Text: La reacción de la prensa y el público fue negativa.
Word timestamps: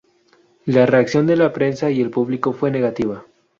La 0.65 0.87
reacción 0.87 1.27
de 1.27 1.35
la 1.35 1.53
prensa 1.53 1.91
y 1.91 2.01
el 2.01 2.09
público 2.09 2.53
fue 2.53 2.71
negativa. 2.71 3.23